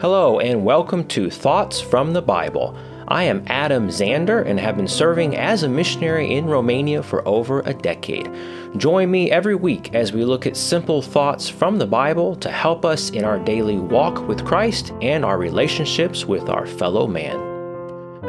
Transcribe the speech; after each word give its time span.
Hello, 0.00 0.40
and 0.40 0.64
welcome 0.64 1.06
to 1.08 1.28
Thoughts 1.28 1.78
from 1.78 2.14
the 2.14 2.22
Bible. 2.22 2.74
I 3.08 3.24
am 3.24 3.44
Adam 3.48 3.88
Zander 3.88 4.46
and 4.46 4.58
have 4.58 4.74
been 4.74 4.88
serving 4.88 5.36
as 5.36 5.62
a 5.62 5.68
missionary 5.68 6.36
in 6.36 6.46
Romania 6.46 7.02
for 7.02 7.22
over 7.28 7.60
a 7.60 7.74
decade. 7.74 8.30
Join 8.78 9.10
me 9.10 9.30
every 9.30 9.56
week 9.56 9.94
as 9.94 10.14
we 10.14 10.24
look 10.24 10.46
at 10.46 10.56
simple 10.56 11.02
thoughts 11.02 11.50
from 11.50 11.76
the 11.76 11.86
Bible 11.86 12.34
to 12.36 12.50
help 12.50 12.86
us 12.86 13.10
in 13.10 13.26
our 13.26 13.38
daily 13.38 13.76
walk 13.76 14.26
with 14.26 14.46
Christ 14.46 14.94
and 15.02 15.22
our 15.22 15.36
relationships 15.36 16.24
with 16.24 16.48
our 16.48 16.66
fellow 16.66 17.06
man. 17.06 17.49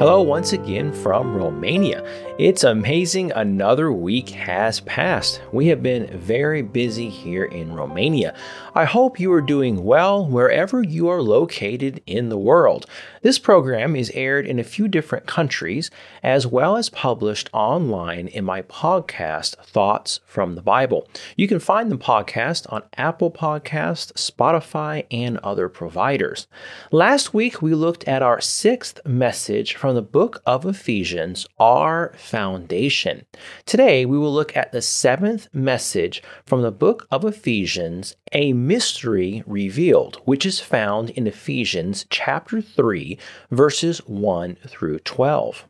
Hello, 0.02 0.20
once 0.20 0.52
again 0.52 0.92
from 0.92 1.36
Romania. 1.36 2.04
It's 2.40 2.64
amazing 2.64 3.32
another 3.34 3.92
week 3.92 4.30
has 4.30 4.80
passed. 4.80 5.40
We 5.52 5.68
have 5.68 5.84
been 5.84 6.08
very 6.18 6.64
busy 6.64 7.08
here 7.08 7.46
in 7.46 7.72
Romania. 7.72 8.34
I 8.74 8.86
hope 8.86 9.20
you 9.20 9.32
are 9.32 9.42
doing 9.42 9.84
well 9.84 10.26
wherever 10.26 10.82
you 10.82 11.08
are 11.10 11.22
located 11.22 12.02
in 12.08 12.30
the 12.30 12.38
world. 12.40 12.88
This 13.22 13.38
program 13.38 13.96
is 13.96 14.10
aired 14.16 14.48
in 14.48 14.58
a 14.58 14.64
few 14.64 14.88
different 14.88 15.28
countries 15.28 15.92
as 16.24 16.48
well 16.48 16.78
as 16.78 16.90
published 16.90 17.52
online 17.54 18.28
in 18.28 18.44
my 18.44 18.64
podcast, 18.64 19.58
Thoughts 19.58 20.20
from 20.26 20.56
the 20.56 20.64
Bible. 20.64 21.08
You 21.36 21.48
can 21.48 21.60
find 21.60 21.92
the 21.92 21.98
podcast 21.98 22.66
on 22.74 22.82
Apple 22.98 23.30
Podcast, 23.30 24.14
Spotify, 24.14 25.06
and 25.12 25.38
other 25.40 25.70
providers. 25.70 26.48
Last 26.92 27.36
week, 27.36 27.62
we 27.62 27.76
looked 27.76 28.08
at 28.08 28.24
our 28.24 28.42
sixth 28.42 29.00
message 29.06 29.76
from 29.76 29.91
the 29.96 30.02
book 30.02 30.42
of 30.46 30.66
Ephesians, 30.66 31.48
Our 31.60 32.14
Foundation. 32.18 33.26
Today, 33.66 34.06
we 34.06 34.18
will 34.18 34.34
look 34.34 34.56
at 34.56 34.72
the 34.72 34.82
seventh 34.82 35.48
message 35.54 36.22
from 36.46 36.62
the 36.62 36.72
book 36.72 37.08
of 37.12 37.26
Ephesians, 37.26 38.16
A 38.32 38.54
Mystery 38.54 39.44
Revealed, 39.46 40.22
which 40.26 40.46
is 40.46 40.60
found 40.60 41.10
in 41.12 41.28
Ephesians 41.28 42.06
chapter 42.10 42.62
3, 42.62 43.18
verses 43.50 44.00
1 44.08 44.58
through 44.68 45.00
12. 45.00 45.68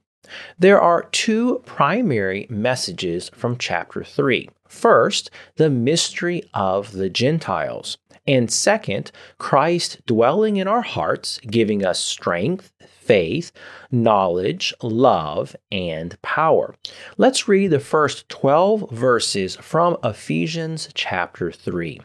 There 0.58 0.80
are 0.80 1.10
two 1.12 1.62
primary 1.66 2.48
messages 2.50 3.30
from 3.34 3.58
chapter 3.58 4.04
3. 4.04 4.50
First, 4.68 5.30
the 5.58 5.70
mystery 5.70 6.44
of 6.54 6.94
the 6.94 7.10
Gentiles. 7.10 7.98
And 8.28 8.52
second, 8.52 9.12
Christ 9.38 10.06
dwelling 10.06 10.58
in 10.58 10.68
our 10.68 10.82
hearts, 10.82 11.40
giving 11.40 11.84
us 11.84 12.00
strength, 12.00 12.72
faith, 12.80 13.52
knowledge, 13.92 14.74
love, 14.82 15.56
and 15.72 16.22
power. 16.22 16.76
Let's 17.18 17.48
read 17.48 17.72
the 17.72 17.80
first 17.80 18.30
12 18.30 18.92
verses 18.92 19.56
from 19.56 19.98
Ephesians 20.04 20.90
chapter 20.94 21.52
3. 21.52 22.02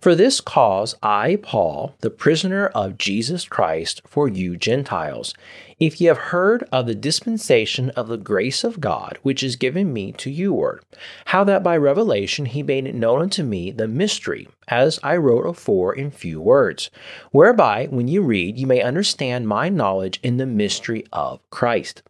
For 0.00 0.14
this 0.14 0.40
cause 0.40 0.94
I, 1.02 1.38
Paul, 1.42 1.94
the 2.00 2.10
prisoner 2.10 2.66
of 2.68 2.98
Jesus 2.98 3.44
Christ, 3.44 4.02
for 4.06 4.28
you 4.28 4.56
Gentiles, 4.56 5.34
if 5.78 6.00
ye 6.00 6.08
have 6.08 6.18
heard 6.18 6.68
of 6.70 6.86
the 6.86 6.94
dispensation 6.94 7.90
of 7.90 8.08
the 8.08 8.18
grace 8.18 8.64
of 8.64 8.80
God, 8.80 9.18
which 9.22 9.42
is 9.42 9.56
given 9.56 9.92
me 9.92 10.12
to 10.12 10.30
you 10.30 10.52
word, 10.52 10.84
how 11.26 11.44
that 11.44 11.62
by 11.62 11.76
revelation 11.76 12.46
he 12.46 12.62
made 12.62 12.86
it 12.86 12.94
known 12.94 13.22
unto 13.22 13.42
me 13.42 13.70
the 13.70 13.88
mystery, 13.88 14.48
as 14.68 15.00
I 15.02 15.16
wrote 15.16 15.46
afore 15.46 15.94
in 15.94 16.10
few 16.10 16.40
words, 16.40 16.90
whereby, 17.30 17.86
when 17.86 18.08
you 18.08 18.22
read, 18.22 18.58
you 18.58 18.66
may 18.66 18.82
understand 18.82 19.48
my 19.48 19.68
knowledge 19.68 20.20
in 20.22 20.36
the 20.36 20.46
mystery 20.46 21.06
of 21.12 21.40
Christ 21.50 22.02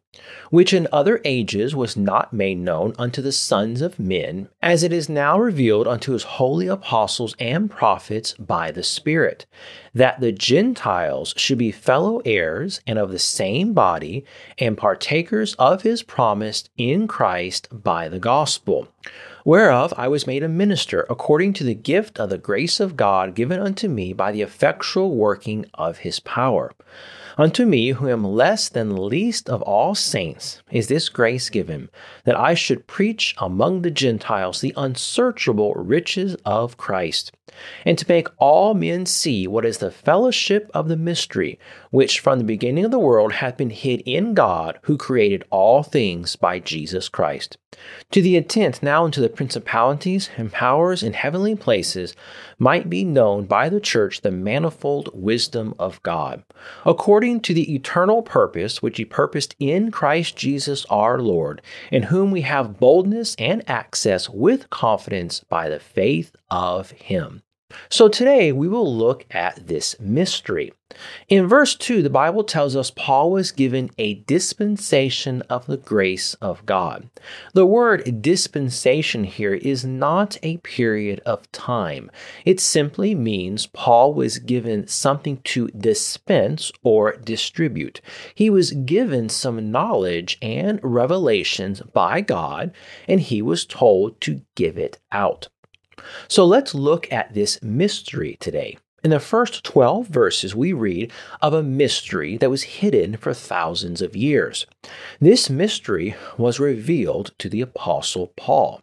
which 0.51 0.75
in 0.75 0.89
other 0.93 1.21
ages 1.25 1.75
was 1.75 1.97
not 1.97 2.33
made 2.33 2.59
known 2.59 2.93
unto 2.99 3.23
the 3.23 3.31
sons 3.31 3.81
of 3.81 4.01
men, 4.01 4.49
as 4.61 4.83
it 4.83 4.93
is 4.93 5.09
now 5.09 5.39
revealed 5.39 5.87
unto 5.87 6.13
his 6.13 6.25
holy 6.25 6.67
apostles 6.67 7.37
and 7.39 7.71
prophets 7.71 8.35
by 8.35 8.73
the 8.73 8.83
Spirit, 8.83 9.47
that 9.95 10.21
the 10.21 10.33
Gentiles 10.33 11.33
should 11.37 11.59
be 11.59 11.71
fellow 11.71 12.21
heirs 12.25 12.81
and 12.87 12.99
of 12.99 13.13
the 13.13 13.19
same 13.19 13.73
body, 13.73 14.25
and 14.59 14.77
partakers 14.77 15.55
of 15.55 15.83
his 15.83 16.03
promise 16.03 16.69
in 16.77 17.07
Christ 17.07 17.69
by 17.71 18.09
the 18.09 18.19
gospel. 18.19 18.89
Whereof 19.45 19.95
I 19.97 20.09
was 20.09 20.27
made 20.27 20.43
a 20.43 20.49
minister 20.49 21.07
according 21.09 21.55
to 21.55 21.65
the 21.65 21.75
gift 21.75 22.19
of 22.19 22.31
the 22.31 22.37
grace 22.37 22.81
of 22.81 22.97
God 22.97 23.35
given 23.35 23.61
unto 23.61 23.89
me 23.89 24.13
by 24.13 24.33
the 24.33 24.43
effectual 24.43 25.15
working 25.15 25.67
of 25.75 25.99
his 25.99 26.21
power. 26.21 26.73
Unto 27.39 27.65
me, 27.65 27.91
who 27.91 28.09
am 28.09 28.25
less 28.25 28.69
than 28.69 29.09
least 29.09 29.49
of 29.49 29.63
all 29.63 29.95
saints, 29.95 30.63
is 30.71 30.89
this 30.89 31.09
grace 31.09 31.49
given, 31.51 31.89
that 32.25 32.39
I 32.39 32.55
should 32.55 32.87
preach 32.87 33.35
among 33.39 33.83
the 33.83 33.91
Gentiles 33.91 34.61
the 34.61 34.75
unsearchable 34.77 35.75
riches 35.75 36.37
of 36.45 36.77
Christ, 36.77 37.33
and 37.85 37.97
to 37.99 38.07
make 38.09 38.29
all 38.39 38.75
men 38.75 39.07
see 39.07 39.47
what 39.47 39.65
is 39.65 39.79
the 39.79 39.91
fellowship 39.91 40.71
of 40.75 40.89
the 40.89 40.97
mystery, 40.97 41.59
which 41.91 42.21
from 42.21 42.39
the 42.39 42.45
beginning 42.45 42.85
of 42.85 42.91
the 42.91 42.99
world 42.99 43.33
hath 43.33 43.57
been 43.57 43.71
hid 43.71 44.03
in 44.07 44.35
God, 44.35 44.79
who 44.83 44.97
created 44.97 45.45
all 45.51 45.83
things 45.83 46.37
by 46.37 46.59
Jesus 46.59 47.09
Christ. 47.09 47.57
To 48.11 48.21
the 48.21 48.37
intent 48.37 48.83
now 48.83 49.05
unto 49.05 49.21
the 49.21 49.29
principalities 49.29 50.31
and 50.37 50.53
powers 50.53 51.03
in 51.03 51.13
heavenly 51.13 51.55
places 51.55 52.15
might 52.61 52.89
be 52.89 53.05
known 53.05 53.47
by 53.47 53.69
the 53.69 53.81
church 53.81 54.21
the 54.21 54.31
manifold 54.31 55.09
wisdom 55.13 55.75
of 55.79 56.01
God, 56.05 56.45
according 56.85 57.41
to 57.41 57.55
the 57.55 57.75
eternal 57.75 58.23
purpose 58.23 58.81
which 58.83 58.99
he 58.99 59.05
purposed 59.05 59.57
in 59.59 59.91
Christ 59.91 60.37
Jesus 60.37 60.85
our 60.91 61.19
Lord, 61.19 61.63
in 61.91 62.05
whom 62.05 62.31
we 62.31 62.43
have 62.43 62.79
boldness 62.79 63.35
and 63.39 63.69
access 63.69 64.29
with 64.29 64.71
confidence 64.71 65.41
by 65.41 65.69
the 65.69 65.81
faith 65.81 66.37
of 66.51 66.91
him. 66.93 67.43
So 67.89 68.09
today 68.09 68.53
we 68.53 68.69
will 68.69 68.95
look 68.95 69.27
at 69.31 69.67
this 69.67 69.99
mystery. 70.01 70.73
In 71.29 71.47
verse 71.47 71.77
2, 71.77 72.03
the 72.03 72.11
Bible 72.11 72.43
tells 72.43 72.75
us 72.75 72.91
Paul 72.91 73.31
was 73.31 73.53
given 73.53 73.91
a 73.97 74.15
dispensation 74.15 75.43
of 75.43 75.67
the 75.67 75.77
grace 75.77 76.35
of 76.35 76.67
God. 76.67 77.09
The 77.55 77.65
word 77.65 78.21
dispensation 78.21 79.23
here 79.23 79.55
is 79.55 79.85
not 79.85 80.37
a 80.43 80.57
period 80.59 81.21
of 81.25 81.51
time. 81.53 82.11
It 82.45 82.59
simply 82.59 83.15
means 83.15 83.69
Paul 83.69 84.15
was 84.15 84.41
given 84.41 84.89
something 84.89 85.37
to 85.45 85.69
dispense 85.69 86.73
or 86.83 87.13
distribute. 87.17 88.01
He 88.35 88.51
was 88.51 88.73
given 88.73 89.29
some 89.29 89.71
knowledge 89.71 90.39
and 90.43 90.81
revelations 90.83 91.83
by 91.83 92.21
God, 92.21 92.73
and 93.07 93.21
he 93.21 93.43
was 93.43 93.65
told 93.65 94.21
to 94.23 94.43
give 94.57 94.77
it 94.77 94.99
out. 95.13 95.49
So 96.29 96.45
let's 96.45 96.75
look 96.75 97.11
at 97.13 97.35
this 97.35 97.63
mystery 97.63 98.37
today. 98.41 98.79
In 99.03 99.11
the 99.11 99.19
first 99.19 99.65
12 99.65 100.09
verses, 100.09 100.55
we 100.55 100.75
read 100.75 101.11
of 101.41 101.55
a 101.55 101.63
mystery 101.63 102.37
that 102.37 102.51
was 102.51 102.65
hidden 102.65 103.17
for 103.17 103.33
thousands 103.33 104.03
of 104.03 104.15
years. 104.15 104.67
This 105.21 105.49
mystery 105.49 106.15
was 106.37 106.61
revealed 106.61 107.33
to 107.39 107.49
the 107.49 107.63
Apostle 107.63 108.35
Paul. 108.37 108.83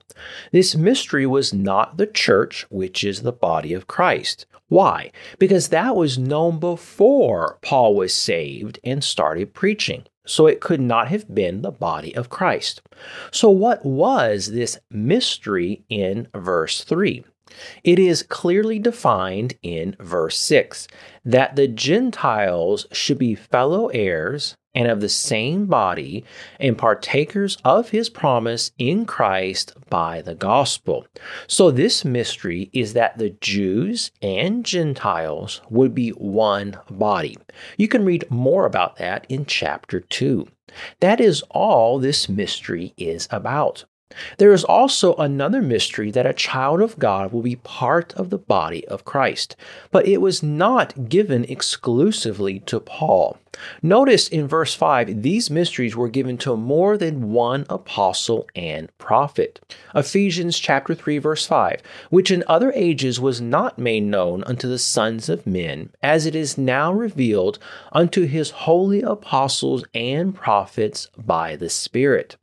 This 0.52 0.76
mystery 0.76 1.28
was 1.28 1.54
not 1.54 1.98
the 1.98 2.08
church, 2.08 2.66
which 2.72 3.04
is 3.04 3.22
the 3.22 3.32
body 3.32 3.74
of 3.74 3.86
Christ. 3.86 4.48
Why? 4.70 5.12
Because 5.38 5.70
that 5.70 5.96
was 5.96 6.18
known 6.18 6.60
before 6.60 7.60
Paul 7.62 7.94
was 7.94 8.12
saved 8.14 8.80
and 8.84 9.04
started 9.04 9.54
preaching 9.54 10.06
so 10.28 10.46
it 10.46 10.62
could 10.62 10.82
not 10.82 11.08
have 11.08 11.34
been 11.34 11.62
the 11.62 11.72
body 11.72 12.16
of 12.16 12.30
Christ. 12.30 12.82
So, 13.32 13.50
what 13.50 13.84
was 13.86 14.52
this 14.52 14.78
mystery 14.92 15.84
in 15.90 16.28
verse 16.36 16.84
3? 16.84 17.24
It 17.84 18.00
is 18.00 18.24
clearly 18.24 18.80
defined 18.80 19.56
in 19.62 19.96
verse 20.00 20.38
6 20.38 20.88
that 21.26 21.56
the 21.56 21.68
Gentiles 21.68 22.86
should 22.92 23.18
be 23.18 23.36
fellow 23.36 23.88
heirs 23.88 24.56
and 24.78 24.92
of 24.92 25.02
the 25.02 25.10
same 25.10 25.66
body, 25.66 26.24
and 26.60 26.78
partakers 26.78 27.58
of 27.66 27.90
his 27.90 28.10
promise 28.10 28.70
in 28.78 29.08
Christ 29.08 29.74
by 29.90 30.22
the 30.22 30.36
gospel. 30.36 31.08
So, 31.48 31.72
this 31.72 32.06
mystery 32.06 32.70
is 32.74 32.94
that 32.94 33.18
the 33.18 33.32
Jews 33.42 34.12
and 34.22 34.64
Gentiles 34.64 35.62
would 35.72 35.96
be 35.96 36.12
one 36.12 36.78
body. 36.92 37.40
You 37.76 37.88
can 37.88 38.06
read 38.06 38.30
more 38.30 38.68
about 38.68 38.98
that 38.98 39.26
in 39.30 39.48
chapter 39.48 40.00
2. 40.00 40.48
That 41.00 41.20
is 41.20 41.42
all 41.50 41.98
this 41.98 42.30
mystery 42.30 42.94
is 42.98 43.28
about. 43.32 43.86
There 44.38 44.54
is 44.54 44.64
also 44.64 45.16
another 45.16 45.62
mystery 45.62 46.12
that 46.12 46.26
a 46.26 46.34
child 46.34 46.82
of 46.82 46.98
God 46.98 47.34
will 47.34 47.42
be 47.42 47.58
part 47.58 48.14
of 48.14 48.30
the 48.30 48.38
body 48.38 48.88
of 48.88 49.04
Christ, 49.04 49.58
but 49.92 50.08
it 50.08 50.22
was 50.22 50.42
not 50.42 51.10
given 51.10 51.44
exclusively 51.44 52.62
to 52.62 52.80
Paul. 52.80 53.38
Notice 53.82 54.28
in 54.30 54.48
verse 54.48 54.74
5, 54.74 55.24
these 55.24 55.50
mysteries 55.50 55.96
were 55.96 56.08
given 56.08 56.38
to 56.38 56.56
more 56.56 56.98
than 56.98 57.32
one 57.32 57.66
apostle 57.70 58.48
and 58.56 58.90
prophet. 58.98 59.60
Ephesians 59.94 60.58
chapter 60.58 60.96
3 60.96 61.18
verse 61.18 61.46
5, 61.46 61.82
which 62.10 62.32
in 62.32 62.46
other 62.48 62.72
ages 62.76 63.20
was 63.20 63.42
not 63.42 63.78
made 63.78 64.04
known 64.04 64.44
unto 64.46 64.70
the 64.70 64.80
sons 64.80 65.28
of 65.28 65.46
men, 65.46 65.90
as 66.02 66.26
it 66.26 66.36
is 66.36 66.58
now 66.58 66.94
revealed 66.94 67.60
unto 67.92 68.26
his 68.26 68.52
holy 68.52 69.02
apostles 69.02 69.84
and 69.94 70.34
prophets 70.34 71.10
by 71.18 71.56
the 71.56 71.70
Spirit. 71.70 72.38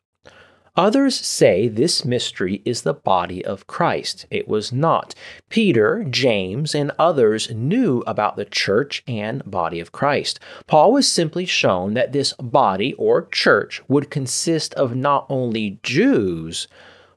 Others 0.76 1.14
say 1.14 1.68
this 1.68 2.04
mystery 2.04 2.60
is 2.64 2.82
the 2.82 2.94
body 2.94 3.44
of 3.44 3.68
Christ. 3.68 4.26
It 4.28 4.48
was 4.48 4.72
not. 4.72 5.14
Peter, 5.48 6.04
James, 6.10 6.74
and 6.74 6.90
others 6.98 7.48
knew 7.52 8.02
about 8.08 8.34
the 8.34 8.44
church 8.44 9.04
and 9.06 9.48
body 9.48 9.78
of 9.78 9.92
Christ. 9.92 10.40
Paul 10.66 10.92
was 10.92 11.06
simply 11.06 11.44
shown 11.44 11.94
that 11.94 12.10
this 12.10 12.32
body 12.32 12.92
or 12.94 13.26
church 13.26 13.82
would 13.86 14.10
consist 14.10 14.74
of 14.74 14.96
not 14.96 15.26
only 15.28 15.78
Jews, 15.84 16.66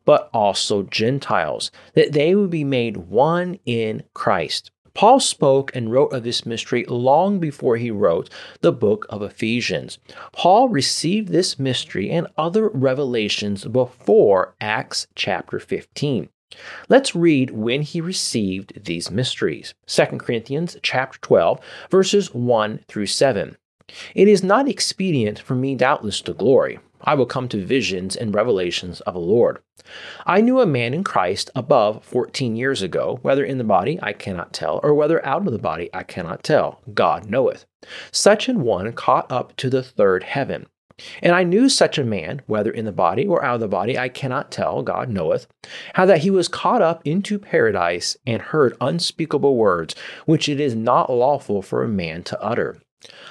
but 0.06 0.30
also 0.34 0.84
Gentiles, 0.84 1.72
that 1.96 2.14
they 2.14 2.36
would 2.36 2.52
be 2.52 2.64
made 2.64 2.98
one 2.98 3.58
in 3.66 4.04
Christ. 4.14 4.70
Paul 4.98 5.20
spoke 5.20 5.76
and 5.76 5.92
wrote 5.92 6.12
of 6.12 6.24
this 6.24 6.44
mystery 6.44 6.84
long 6.88 7.38
before 7.38 7.78
he 7.78 7.92
wrote 7.92 8.32
the 8.62 8.72
book 8.72 9.06
of 9.10 9.22
Ephesians. 9.22 10.00
Paul 10.32 10.70
received 10.70 11.28
this 11.28 11.60
mystery 11.60 12.10
and 12.10 12.26
other 12.36 12.70
revelations 12.70 13.64
before 13.66 14.56
Acts 14.60 15.06
chapter 15.14 15.60
15. 15.60 16.30
Let's 16.90 17.14
read 17.14 17.52
when 17.52 17.84
he 17.84 18.02
received 18.02 18.86
these 18.86 19.12
mysteries. 19.12 19.76
2 19.86 20.18
Corinthians 20.18 20.78
chapter 20.82 21.20
12 21.20 21.60
verses 21.92 22.34
1 22.34 22.80
through 22.88 23.06
7. 23.06 23.56
It 24.16 24.28
is 24.28 24.44
not 24.44 24.68
expedient 24.68 25.40
for 25.40 25.56
me 25.56 25.76
doubtless 25.76 26.22
to 26.22 26.34
glory 26.34 26.80
I 27.02 27.14
will 27.14 27.26
come 27.26 27.48
to 27.50 27.64
visions 27.64 28.16
and 28.16 28.34
revelations 28.34 29.02
of 29.02 29.14
the 29.14 29.20
Lord. 29.20 29.60
I 30.26 30.42
knew 30.42 30.60
a 30.60 30.66
man 30.66 30.94
in 30.94 31.04
Christ 31.04 31.50
above 31.56 32.04
14 32.04 32.56
years 32.56 32.82
ago, 32.82 33.20
whether 33.22 33.46
in 33.46 33.58
the 33.58 33.64
body 33.64 34.00
I 34.02 34.14
cannot 34.14 34.54
tell, 34.54 34.80
or 34.84 34.94
whether 34.94 35.26
out 35.26 35.46
of 35.46 35.54
the 35.54 35.60
body 35.60 35.90
I 35.94 36.04
cannot 36.04 36.44
tell. 36.44 36.82
God 36.94 37.30
knoweth. 37.30 37.66
Such 38.12 38.50
an 38.50 38.62
one 38.62 38.92
caught 38.94 39.32
up 39.32 39.56
to 39.58 39.70
the 39.70 39.84
third 39.84 40.24
heaven. 40.24 40.66
And 41.22 41.36
I 41.36 41.44
knew 41.44 41.70
such 41.70 42.00
a 42.00 42.04
man, 42.04 42.42
whether 42.48 42.72
in 42.72 42.86
the 42.86 42.92
body 42.92 43.28
or 43.28 43.46
out 43.46 43.56
of 43.56 43.62
the 43.62 43.68
body, 43.68 44.00
I 44.00 44.10
cannot 44.10 44.52
tell, 44.52 44.82
God 44.82 45.10
knoweth, 45.10 45.46
how 45.94 46.08
that 46.08 46.20
he 46.20 46.32
was 46.32 46.48
caught 46.48 46.82
up 46.82 47.04
into 47.06 47.38
paradise 47.38 48.18
and 48.26 48.42
heard 48.42 48.76
unspeakable 48.82 49.56
words, 49.56 49.96
which 50.26 50.50
it 50.50 50.60
is 50.60 50.74
not 50.74 51.12
lawful 51.12 51.62
for 51.62 51.84
a 51.84 51.88
man 51.88 52.24
to 52.24 52.42
utter. 52.42 52.82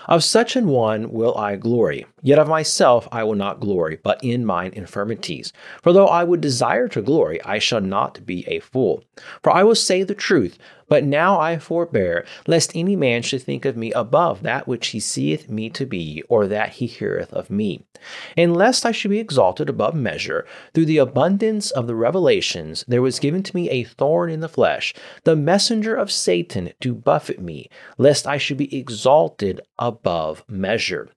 Of 0.06 0.22
such 0.22 0.54
an 0.54 0.68
one 0.68 1.10
will 1.10 1.36
I 1.36 1.56
glory. 1.56 2.06
Yet 2.22 2.38
of 2.38 2.46
myself 2.46 3.08
I 3.10 3.24
will 3.24 3.34
not 3.34 3.58
glory, 3.58 3.98
but 4.00 4.22
in 4.22 4.46
mine 4.46 4.72
infirmities. 4.74 5.52
For 5.82 5.92
though 5.92 6.06
I 6.06 6.22
would 6.22 6.40
desire 6.40 6.86
to 6.88 7.02
glory, 7.02 7.42
I 7.42 7.58
shall 7.58 7.80
not 7.80 8.24
be 8.24 8.46
a 8.46 8.60
fool. 8.60 9.02
For 9.42 9.52
I 9.52 9.64
will 9.64 9.74
say 9.74 10.04
the 10.04 10.14
truth, 10.14 10.56
but 10.88 11.04
now 11.04 11.40
I 11.40 11.56
forbear, 11.58 12.24
lest 12.46 12.72
any 12.74 12.96
man 12.96 13.22
should 13.22 13.42
think 13.42 13.64
of 13.64 13.76
me 13.76 13.92
above 13.92 14.42
that 14.42 14.68
which 14.68 14.88
he 14.88 15.00
seeth 15.00 15.48
me 15.48 15.68
to 15.70 15.86
be, 15.86 16.22
or 16.28 16.46
that 16.46 16.74
he 16.74 16.86
heareth 16.86 17.32
of 17.32 17.50
me. 17.50 17.84
And 18.36 18.56
lest 18.56 18.86
I 18.86 18.92
should 18.92 19.10
be 19.10 19.18
exalted 19.18 19.68
above 19.68 19.94
measure, 19.94 20.46
through 20.74 20.86
the 20.86 20.98
abundance 20.98 21.70
of 21.70 21.86
the 21.86 21.94
revelations, 21.94 22.84
there 22.86 23.02
was 23.02 23.18
given 23.18 23.42
to 23.42 23.56
me 23.56 23.70
a 23.70 23.84
thorn 23.84 24.30
in 24.30 24.40
the 24.40 24.48
flesh, 24.48 24.94
the 25.24 25.36
messenger 25.36 25.96
of 25.96 26.12
Satan 26.12 26.72
to 26.80 26.94
buffet 26.94 27.40
me, 27.40 27.68
lest 27.98 28.26
I 28.26 28.38
should 28.38 28.56
be 28.56 28.76
exalted 28.76 29.60
above 29.78 30.44
measure. 30.48 31.08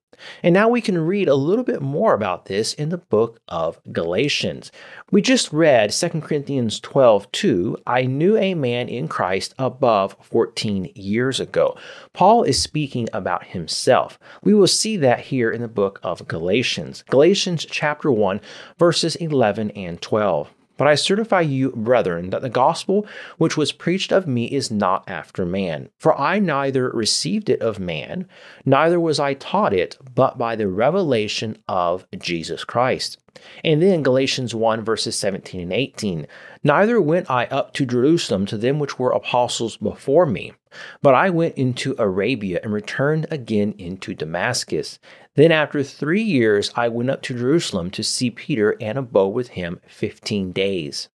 And 0.43 0.53
now 0.53 0.69
we 0.69 0.81
can 0.81 0.97
read 0.97 1.27
a 1.27 1.35
little 1.35 1.63
bit 1.63 1.81
more 1.81 2.13
about 2.13 2.45
this 2.45 2.73
in 2.73 2.89
the 2.89 2.97
book 2.97 3.39
of 3.47 3.79
Galatians. 3.91 4.71
We 5.11 5.21
just 5.21 5.51
read 5.51 5.91
2 5.91 6.21
Corinthians 6.21 6.79
12 6.79 7.31
2. 7.31 7.77
I 7.87 8.03
knew 8.03 8.37
a 8.37 8.53
man 8.53 8.89
in 8.89 9.07
Christ 9.07 9.53
above 9.57 10.15
14 10.21 10.91
years 10.95 11.39
ago. 11.39 11.77
Paul 12.13 12.43
is 12.43 12.61
speaking 12.61 13.07
about 13.13 13.45
himself. 13.45 14.19
We 14.43 14.53
will 14.53 14.67
see 14.67 14.97
that 14.97 15.19
here 15.21 15.51
in 15.51 15.61
the 15.61 15.67
book 15.67 15.99
of 16.03 16.27
Galatians. 16.27 17.03
Galatians 17.09 17.65
chapter 17.69 18.11
1, 18.11 18.41
verses 18.77 19.15
11 19.17 19.71
and 19.71 20.01
12. 20.01 20.49
But 20.79 20.87
I 20.87 20.95
certify 20.95 21.41
you, 21.41 21.71
brethren, 21.75 22.29
that 22.29 22.41
the 22.41 22.49
gospel 22.49 23.05
which 23.37 23.57
was 23.57 23.73
preached 23.73 24.13
of 24.13 24.25
me 24.25 24.45
is 24.45 24.71
not 24.71 25.03
after 25.09 25.45
man. 25.45 25.89
For 25.97 26.17
I 26.17 26.39
neither 26.39 26.89
received 26.89 27.49
it 27.49 27.59
of 27.61 27.81
man, 27.81 28.29
neither 28.63 28.97
was 28.97 29.19
I 29.19 29.33
taught 29.33 29.73
it, 29.73 29.97
but 30.15 30.37
by 30.37 30.55
the 30.55 30.69
revelation 30.69 31.57
of 31.67 32.07
Jesus 32.17 32.63
Christ. 32.63 33.17
And 33.63 33.81
then 33.81 34.03
Galatians 34.03 34.55
1, 34.55 34.83
verses 34.83 35.15
17 35.17 35.61
and 35.61 35.73
18. 35.73 36.27
Neither 36.63 37.01
went 37.01 37.29
I 37.29 37.45
up 37.45 37.73
to 37.73 37.85
Jerusalem 37.85 38.45
to 38.47 38.57
them 38.57 38.79
which 38.79 38.99
were 38.99 39.11
apostles 39.11 39.77
before 39.77 40.25
me, 40.25 40.53
but 41.01 41.15
I 41.15 41.29
went 41.29 41.55
into 41.55 41.95
Arabia 41.97 42.59
and 42.63 42.73
returned 42.73 43.27
again 43.31 43.73
into 43.77 44.13
Damascus. 44.13 44.99
Then 45.35 45.51
after 45.51 45.83
three 45.83 46.23
years 46.23 46.71
I 46.75 46.89
went 46.89 47.09
up 47.09 47.21
to 47.23 47.37
Jerusalem 47.37 47.91
to 47.91 48.03
see 48.03 48.29
Peter 48.31 48.75
and 48.81 48.97
abode 48.97 49.33
with 49.33 49.49
him 49.49 49.79
fifteen 49.87 50.51
days. 50.51 51.09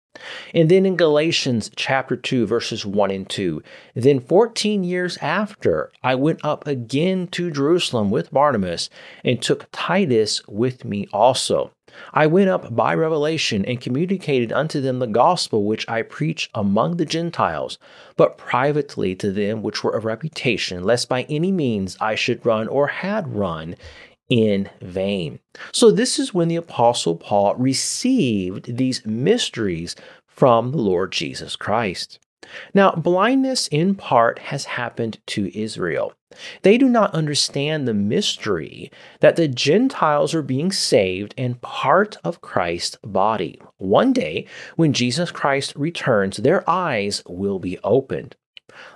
And 0.53 0.69
then 0.69 0.85
in 0.85 0.97
Galatians 0.97 1.71
chapter 1.75 2.17
2, 2.17 2.45
verses 2.45 2.85
1 2.85 3.11
and 3.11 3.29
2, 3.29 3.63
then 3.95 4.19
14 4.19 4.83
years 4.83 5.17
after, 5.17 5.89
I 6.03 6.15
went 6.15 6.43
up 6.43 6.67
again 6.67 7.27
to 7.27 7.49
Jerusalem 7.49 8.09
with 8.09 8.31
Barnabas 8.31 8.89
and 9.23 9.41
took 9.41 9.69
Titus 9.71 10.45
with 10.47 10.83
me 10.83 11.07
also. 11.13 11.71
I 12.13 12.27
went 12.27 12.49
up 12.49 12.75
by 12.75 12.93
revelation 12.93 13.65
and 13.65 13.81
communicated 13.81 14.51
unto 14.51 14.81
them 14.81 14.99
the 14.99 15.07
gospel 15.07 15.63
which 15.63 15.87
I 15.89 16.01
preach 16.01 16.49
among 16.53 16.97
the 16.97 17.05
Gentiles, 17.05 17.77
but 18.17 18.37
privately 18.37 19.15
to 19.15 19.31
them 19.31 19.61
which 19.61 19.83
were 19.83 19.95
of 19.95 20.05
reputation, 20.05 20.83
lest 20.83 21.09
by 21.09 21.23
any 21.23 21.51
means 21.51 21.97
I 21.99 22.15
should 22.15 22.45
run 22.45 22.67
or 22.67 22.87
had 22.87 23.35
run 23.35 23.75
in 24.29 24.69
vain. 24.81 25.39
So, 25.73 25.91
this 25.91 26.17
is 26.17 26.33
when 26.33 26.47
the 26.47 26.55
Apostle 26.55 27.17
Paul 27.17 27.55
received 27.55 28.77
these 28.77 29.05
mysteries 29.05 29.95
from 30.25 30.71
the 30.71 30.77
Lord 30.77 31.11
Jesus 31.11 31.55
Christ. 31.55 32.17
Now, 32.73 32.91
blindness 32.91 33.67
in 33.67 33.95
part 33.95 34.39
has 34.39 34.65
happened 34.65 35.19
to 35.27 35.57
Israel. 35.57 36.13
They 36.61 36.77
do 36.77 36.87
not 36.87 37.13
understand 37.13 37.87
the 37.87 37.93
mystery 37.93 38.91
that 39.19 39.35
the 39.35 39.47
Gentiles 39.47 40.33
are 40.33 40.41
being 40.41 40.71
saved 40.71 41.33
and 41.37 41.61
part 41.61 42.17
of 42.23 42.41
Christ's 42.41 42.97
body. 43.03 43.59
One 43.77 44.13
day, 44.13 44.47
when 44.75 44.93
Jesus 44.93 45.31
Christ 45.31 45.73
returns, 45.75 46.37
their 46.37 46.69
eyes 46.69 47.21
will 47.27 47.59
be 47.59 47.77
opened. 47.83 48.35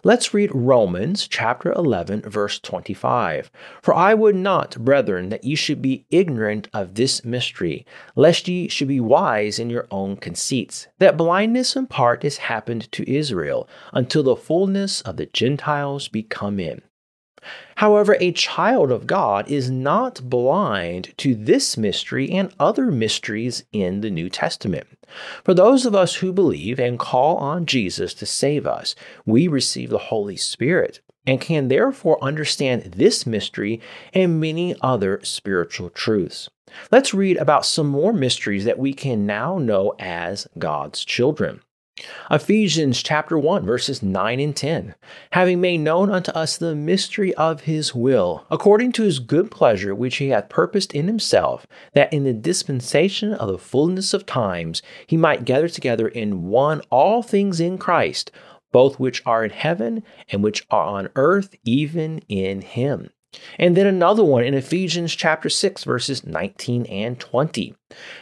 Let's 0.03 0.33
read 0.33 0.49
Romans 0.53 1.27
chapter 1.27 1.71
11 1.73 2.21
verse 2.21 2.59
25. 2.59 3.51
For 3.81 3.93
I 3.93 4.13
would 4.13 4.35
not, 4.35 4.77
brethren, 4.77 5.29
that 5.29 5.43
ye 5.43 5.55
should 5.55 5.81
be 5.81 6.05
ignorant 6.09 6.67
of 6.73 6.95
this 6.95 7.23
mystery, 7.25 7.85
lest 8.15 8.47
ye 8.47 8.67
should 8.67 8.87
be 8.87 8.99
wise 8.99 9.59
in 9.59 9.69
your 9.69 9.87
own 9.91 10.17
conceits, 10.17 10.87
that 10.99 11.17
blindness 11.17 11.75
in 11.75 11.87
part 11.87 12.23
is 12.23 12.37
happened 12.37 12.91
to 12.91 13.09
Israel, 13.11 13.67
until 13.93 14.23
the 14.23 14.35
fullness 14.35 15.01
of 15.01 15.17
the 15.17 15.25
Gentiles 15.25 16.07
be 16.07 16.23
come 16.23 16.59
in. 16.59 16.81
However, 17.75 18.17
a 18.19 18.31
child 18.31 18.91
of 18.91 19.07
God 19.07 19.49
is 19.49 19.69
not 19.69 20.29
blind 20.29 21.13
to 21.17 21.35
this 21.35 21.77
mystery 21.77 22.31
and 22.31 22.53
other 22.59 22.91
mysteries 22.91 23.63
in 23.71 24.01
the 24.01 24.09
New 24.09 24.29
Testament. 24.29 24.87
For 25.43 25.53
those 25.53 25.85
of 25.85 25.95
us 25.95 26.15
who 26.15 26.33
believe 26.33 26.79
and 26.79 26.97
call 26.99 27.37
on 27.37 27.65
Jesus 27.65 28.13
to 28.15 28.25
save 28.25 28.65
us, 28.65 28.95
we 29.25 29.47
receive 29.47 29.89
the 29.89 29.97
Holy 29.97 30.37
Spirit 30.37 31.01
and 31.27 31.41
can 31.41 31.67
therefore 31.67 32.23
understand 32.23 32.83
this 32.83 33.25
mystery 33.25 33.81
and 34.13 34.39
many 34.39 34.75
other 34.81 35.19
spiritual 35.23 35.89
truths. 35.89 36.49
Let's 36.91 37.13
read 37.13 37.37
about 37.37 37.65
some 37.65 37.87
more 37.87 38.13
mysteries 38.13 38.65
that 38.65 38.79
we 38.79 38.93
can 38.93 39.25
now 39.25 39.57
know 39.57 39.93
as 39.99 40.47
God's 40.57 41.03
children. 41.05 41.61
Ephesians 42.29 43.01
chapter 43.01 43.37
1 43.39 43.65
verses 43.65 44.03
9 44.03 44.39
and 44.41 44.55
10 44.55 44.95
having 45.31 45.61
made 45.61 45.77
known 45.77 46.11
unto 46.11 46.29
us 46.31 46.57
the 46.57 46.75
mystery 46.75 47.33
of 47.35 47.61
his 47.61 47.95
will 47.95 48.45
according 48.51 48.91
to 48.91 49.03
his 49.03 49.19
good 49.19 49.49
pleasure 49.49 49.95
which 49.95 50.17
he 50.17 50.27
hath 50.29 50.49
purposed 50.49 50.93
in 50.93 51.07
himself 51.07 51.65
that 51.93 52.11
in 52.11 52.25
the 52.25 52.33
dispensation 52.33 53.33
of 53.33 53.49
the 53.49 53.57
fullness 53.57 54.13
of 54.13 54.25
times 54.25 54.81
he 55.07 55.15
might 55.15 55.45
gather 55.45 55.69
together 55.69 56.09
in 56.09 56.43
one 56.43 56.81
all 56.89 57.23
things 57.23 57.61
in 57.61 57.77
Christ 57.77 58.29
both 58.73 58.99
which 58.99 59.23
are 59.25 59.45
in 59.45 59.51
heaven 59.51 60.03
and 60.29 60.43
which 60.43 60.67
are 60.69 60.83
on 60.83 61.07
earth 61.15 61.55
even 61.63 62.19
in 62.27 62.59
him 62.59 63.09
and 63.57 63.75
then 63.75 63.87
another 63.87 64.23
one 64.23 64.43
in 64.43 64.53
Ephesians 64.53 65.15
chapter 65.15 65.49
6, 65.49 65.83
verses 65.83 66.25
19 66.25 66.85
and 66.85 67.19
20. 67.19 67.75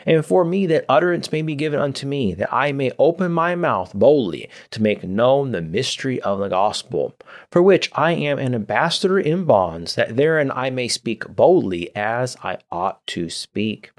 And 0.06 0.26
for 0.26 0.46
me 0.46 0.66
that 0.68 0.86
utterance 0.88 1.32
may 1.32 1.42
be 1.42 1.56
given 1.56 1.80
unto 1.80 2.06
me, 2.06 2.34
that 2.34 2.54
I 2.54 2.72
may 2.72 2.92
open 3.00 3.32
my 3.32 3.56
mouth 3.56 3.94
boldly 3.94 4.50
to 4.72 4.82
make 4.82 5.04
known 5.04 5.52
the 5.52 5.62
mystery 5.62 6.22
of 6.22 6.40
the 6.40 6.50
gospel, 6.50 7.16
for 7.52 7.62
which 7.62 7.92
I 7.94 8.14
am 8.14 8.40
an 8.40 8.54
ambassador 8.54 9.20
in 9.20 9.46
bonds, 9.46 9.96
that 9.96 10.16
therein 10.16 10.52
I 10.52 10.70
may 10.70 10.88
speak 10.88 11.28
boldly 11.28 11.96
as 11.96 12.38
I 12.44 12.58
ought 12.72 13.06
to 13.08 13.30
speak. 13.30 13.92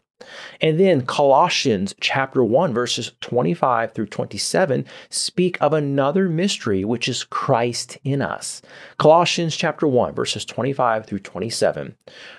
And 0.61 0.79
then 0.79 1.07
Colossians 1.07 1.95
chapter 2.01 2.43
1 2.43 2.73
verses 2.73 3.13
25 3.21 3.93
through 3.93 4.07
27 4.07 4.85
speak 5.11 5.57
of 5.61 5.73
another 5.73 6.29
mystery 6.29 6.85
which 6.85 7.09
is 7.09 7.25
Christ 7.25 7.99
in 8.05 8.23
us. 8.23 8.63
Colossians 8.99 9.57
chapter 9.57 9.87
1 9.87 10.15
verses 10.15 10.45
25 10.45 11.07
through 11.07 11.21
27. 11.21 11.97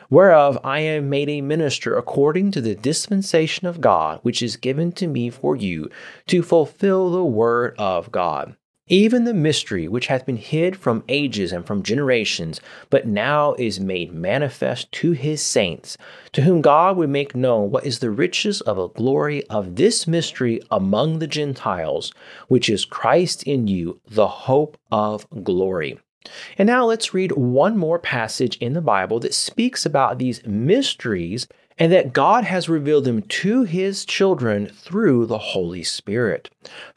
Whereof 0.09 0.59
I 0.63 0.79
am 0.79 1.09
made 1.09 1.29
a 1.29 1.41
minister 1.41 1.97
according 1.97 2.51
to 2.51 2.61
the 2.61 2.75
dispensation 2.75 3.67
of 3.67 3.81
God 3.81 4.19
which 4.23 4.41
is 4.41 4.57
given 4.57 4.91
to 4.93 5.07
me 5.07 5.29
for 5.29 5.55
you 5.55 5.89
to 6.27 6.43
fulfill 6.43 7.09
the 7.09 7.23
word 7.23 7.75
of 7.77 8.11
God 8.11 8.55
even 8.87 9.23
the 9.23 9.33
mystery 9.33 9.87
which 9.87 10.07
hath 10.07 10.27
been 10.27 10.37
hid 10.37 10.77
from 10.77 11.03
ages 11.09 11.51
and 11.51 11.65
from 11.65 11.81
generations, 11.81 12.61
but 12.91 13.07
now 13.07 13.55
is 13.55 13.79
made 13.79 14.13
manifest 14.13 14.91
to 14.91 15.13
his 15.13 15.41
saints, 15.41 15.97
to 16.33 16.43
whom 16.43 16.61
God 16.61 16.95
would 16.95 17.09
make 17.09 17.33
known 17.33 17.71
what 17.71 17.85
is 17.85 17.97
the 17.97 18.11
riches 18.11 18.61
of 18.61 18.77
the 18.77 18.89
glory 18.89 19.43
of 19.47 19.75
this 19.75 20.05
mystery 20.05 20.61
among 20.69 21.17
the 21.17 21.25
Gentiles, 21.25 22.13
which 22.47 22.69
is 22.69 22.85
Christ 22.85 23.41
in 23.43 23.67
you, 23.67 23.99
the 24.07 24.27
hope 24.27 24.77
of 24.91 25.25
glory. 25.43 25.97
And 26.57 26.67
now 26.67 26.85
let's 26.85 27.13
read 27.13 27.31
one 27.31 27.77
more 27.77 27.99
passage 27.99 28.57
in 28.57 28.73
the 28.73 28.81
Bible 28.81 29.19
that 29.21 29.33
speaks 29.33 29.85
about 29.85 30.19
these 30.19 30.45
mysteries 30.45 31.47
and 31.77 31.91
that 31.91 32.13
God 32.13 32.43
has 32.45 32.69
revealed 32.69 33.05
them 33.05 33.21
to 33.21 33.63
his 33.63 34.05
children 34.05 34.67
through 34.67 35.25
the 35.25 35.37
Holy 35.37 35.83
Spirit. 35.83 36.49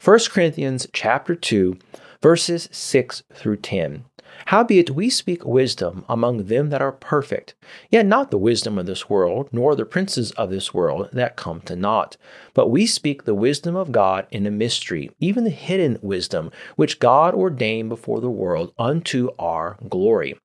1 0.03 0.19
Corinthians 0.29 0.87
chapter 0.93 1.35
2 1.35 1.77
verses 2.21 2.67
6 2.71 3.23
through 3.33 3.57
10. 3.57 4.05
Howbeit 4.47 4.91
we 4.91 5.09
speak 5.09 5.45
wisdom 5.45 6.05
among 6.07 6.45
them 6.45 6.69
that 6.69 6.81
are 6.81 6.91
perfect, 6.91 7.55
yet 7.89 8.05
not 8.05 8.31
the 8.31 8.37
wisdom 8.37 8.77
of 8.77 8.85
this 8.85 9.09
world, 9.09 9.49
nor 9.51 9.75
the 9.75 9.85
princes 9.85 10.31
of 10.31 10.49
this 10.49 10.73
world 10.73 11.09
that 11.11 11.35
come 11.35 11.61
to 11.61 11.75
naught. 11.75 12.15
But 12.53 12.69
we 12.69 12.85
speak 12.85 13.23
the 13.23 13.35
wisdom 13.35 13.75
of 13.75 13.91
God 13.91 14.27
in 14.31 14.47
a 14.47 14.51
mystery, 14.51 15.11
even 15.19 15.43
the 15.43 15.49
hidden 15.49 15.99
wisdom, 16.01 16.51
which 16.75 16.99
God 16.99 17.33
ordained 17.33 17.89
before 17.89 18.21
the 18.21 18.29
world 18.29 18.73
unto 18.77 19.29
our 19.37 19.77
glory 19.89 20.35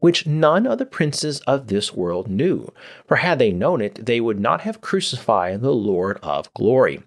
which 0.00 0.26
none 0.26 0.66
of 0.66 0.78
the 0.78 0.86
princes 0.86 1.40
of 1.40 1.66
this 1.66 1.92
world 1.92 2.28
knew. 2.28 2.72
For 3.06 3.16
had 3.16 3.38
they 3.38 3.52
known 3.52 3.80
it, 3.80 4.06
they 4.06 4.20
would 4.20 4.40
not 4.40 4.62
have 4.62 4.80
crucified 4.80 5.60
the 5.60 5.72
Lord 5.72 6.18
of 6.22 6.52
glory. 6.54 7.02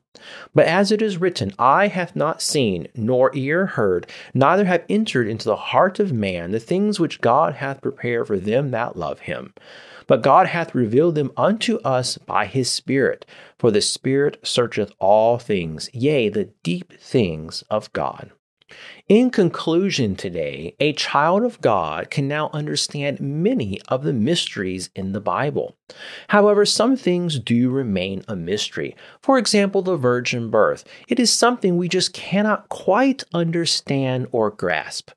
But 0.53 0.65
as 0.65 0.91
it 0.91 1.01
is 1.01 1.17
written, 1.17 1.53
Eye 1.57 1.87
hath 1.87 2.15
not 2.15 2.41
seen, 2.41 2.87
nor 2.95 3.31
ear 3.35 3.67
heard, 3.67 4.07
neither 4.33 4.65
have 4.65 4.83
entered 4.89 5.27
into 5.27 5.45
the 5.45 5.55
heart 5.55 5.99
of 5.99 6.11
man 6.11 6.51
the 6.51 6.59
things 6.59 6.99
which 6.99 7.21
God 7.21 7.55
hath 7.55 7.81
prepared 7.81 8.27
for 8.27 8.37
them 8.37 8.71
that 8.71 8.97
love 8.97 9.21
him. 9.21 9.53
But 10.07 10.23
God 10.23 10.47
hath 10.47 10.73
revealed 10.73 11.15
them 11.15 11.31
unto 11.37 11.77
us 11.85 12.17
by 12.17 12.47
his 12.47 12.69
Spirit, 12.69 13.25
for 13.59 13.69
the 13.69 13.81
Spirit 13.81 14.39
searcheth 14.43 14.91
all 14.99 15.37
things, 15.37 15.89
yea, 15.93 16.29
the 16.29 16.45
deep 16.63 16.99
things 16.99 17.63
of 17.69 17.93
God. 17.93 18.31
In 19.09 19.31
conclusion, 19.31 20.15
today, 20.15 20.75
a 20.79 20.93
child 20.93 21.43
of 21.43 21.59
God 21.61 22.11
can 22.11 22.27
now 22.27 22.51
understand 22.53 23.19
many 23.19 23.81
of 23.87 24.03
the 24.03 24.13
mysteries 24.13 24.91
in 24.95 25.13
the 25.13 25.19
Bible. 25.19 25.75
However, 26.27 26.63
some 26.63 26.95
things 26.95 27.39
do 27.39 27.71
remain 27.71 28.23
a 28.27 28.35
mystery. 28.35 28.95
For 29.23 29.39
example, 29.39 29.81
the 29.81 29.95
virgin 29.95 30.51
birth. 30.51 30.83
It 31.07 31.19
is 31.19 31.33
something 31.33 31.75
we 31.75 31.89
just 31.89 32.13
cannot 32.13 32.69
quite 32.69 33.23
understand 33.33 34.27
or 34.31 34.51
grasp. 34.51 35.09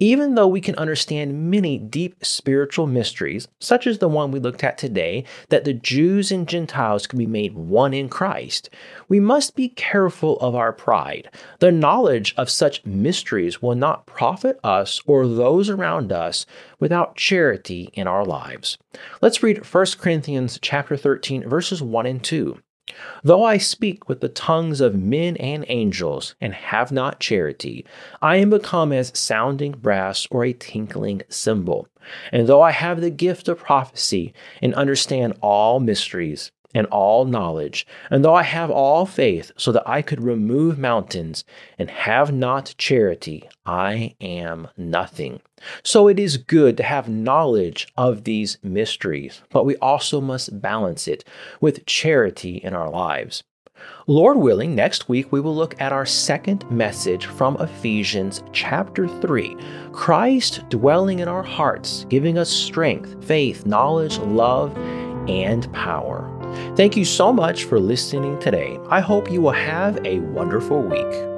Even 0.00 0.34
though 0.34 0.48
we 0.48 0.60
can 0.60 0.74
understand 0.74 1.48
many 1.48 1.78
deep 1.78 2.24
spiritual 2.24 2.88
mysteries, 2.88 3.46
such 3.60 3.86
as 3.86 3.98
the 3.98 4.08
one 4.08 4.32
we 4.32 4.40
looked 4.40 4.64
at 4.64 4.76
today, 4.76 5.24
that 5.50 5.64
the 5.64 5.72
Jews 5.72 6.32
and 6.32 6.48
Gentiles 6.48 7.06
can 7.06 7.18
be 7.18 7.26
made 7.26 7.54
one 7.54 7.94
in 7.94 8.08
Christ, 8.08 8.70
we 9.08 9.20
must 9.20 9.54
be 9.54 9.68
careful 9.68 10.36
of 10.38 10.56
our 10.56 10.72
pride. 10.72 11.30
The 11.60 11.70
knowledge 11.70 12.34
of 12.36 12.50
such 12.50 12.84
mysteries 12.84 13.35
will 13.60 13.74
not 13.74 14.06
profit 14.06 14.58
us 14.64 15.00
or 15.06 15.26
those 15.26 15.68
around 15.68 16.12
us 16.12 16.46
without 16.80 17.16
charity 17.16 17.90
in 17.92 18.06
our 18.06 18.24
lives. 18.24 18.78
Let's 19.20 19.42
read 19.42 19.64
1 19.64 19.86
Corinthians 19.98 20.58
chapter 20.62 20.96
13 20.96 21.48
verses 21.48 21.82
1 21.82 22.06
and 22.06 22.22
2. 22.22 22.58
Though 23.24 23.42
I 23.42 23.58
speak 23.58 24.08
with 24.08 24.20
the 24.20 24.28
tongues 24.28 24.80
of 24.80 24.94
men 24.94 25.36
and 25.38 25.64
angels 25.68 26.36
and 26.40 26.54
have 26.54 26.92
not 26.92 27.18
charity, 27.18 27.84
I 28.22 28.36
am 28.36 28.50
become 28.50 28.92
as 28.92 29.10
sounding 29.18 29.72
brass 29.72 30.26
or 30.30 30.44
a 30.44 30.52
tinkling 30.52 31.22
cymbal. 31.28 31.88
And 32.30 32.46
though 32.46 32.62
I 32.62 32.70
have 32.70 33.00
the 33.00 33.10
gift 33.10 33.48
of 33.48 33.58
prophecy 33.58 34.32
and 34.62 34.72
understand 34.74 35.36
all 35.40 35.80
mysteries 35.80 36.52
and 36.76 36.86
all 36.88 37.24
knowledge, 37.24 37.86
and 38.10 38.22
though 38.22 38.34
I 38.34 38.42
have 38.42 38.70
all 38.70 39.06
faith 39.06 39.50
so 39.56 39.72
that 39.72 39.88
I 39.88 40.02
could 40.02 40.22
remove 40.22 40.78
mountains, 40.78 41.42
and 41.78 41.90
have 41.90 42.32
not 42.32 42.74
charity, 42.76 43.48
I 43.64 44.14
am 44.20 44.68
nothing. 44.76 45.40
So 45.82 46.06
it 46.06 46.18
is 46.18 46.36
good 46.36 46.76
to 46.76 46.82
have 46.82 47.08
knowledge 47.08 47.88
of 47.96 48.24
these 48.24 48.58
mysteries, 48.62 49.40
but 49.50 49.64
we 49.64 49.76
also 49.76 50.20
must 50.20 50.60
balance 50.60 51.08
it 51.08 51.24
with 51.62 51.86
charity 51.86 52.58
in 52.58 52.74
our 52.74 52.90
lives. 52.90 53.42
Lord 54.06 54.36
willing, 54.36 54.74
next 54.74 55.08
week 55.08 55.32
we 55.32 55.40
will 55.40 55.54
look 55.54 55.80
at 55.80 55.92
our 55.92 56.06
second 56.06 56.70
message 56.70 57.24
from 57.24 57.56
Ephesians 57.58 58.42
chapter 58.52 59.08
3 59.08 59.56
Christ 59.92 60.68
dwelling 60.68 61.20
in 61.20 61.28
our 61.28 61.42
hearts, 61.42 62.04
giving 62.10 62.36
us 62.36 62.50
strength, 62.50 63.24
faith, 63.24 63.64
knowledge, 63.64 64.18
love, 64.18 64.76
and 65.28 65.72
power. 65.72 66.35
Thank 66.76 66.96
you 66.96 67.04
so 67.04 67.32
much 67.32 67.64
for 67.64 67.80
listening 67.80 68.38
today. 68.38 68.78
I 68.88 69.00
hope 69.00 69.30
you 69.30 69.40
will 69.40 69.52
have 69.52 69.98
a 70.04 70.20
wonderful 70.20 70.82
week. 70.82 71.35